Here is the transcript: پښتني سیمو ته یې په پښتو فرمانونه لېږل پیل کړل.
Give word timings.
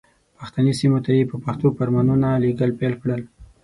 پښتني 0.37 0.73
سیمو 0.79 0.99
ته 1.05 1.11
یې 1.17 1.23
په 1.31 1.37
پښتو 1.43 1.67
فرمانونه 1.77 2.27
لېږل 2.43 2.71
پیل 2.79 2.93
کړل. 3.01 3.21